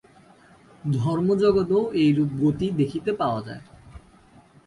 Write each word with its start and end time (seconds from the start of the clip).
ধর্মজগতেও 0.95 1.83
এইরূপ 1.95 2.29
গতি 2.41 2.67
দেখিতে 2.79 3.11
পাওয়া 3.13 3.41
যায়। 3.41 3.63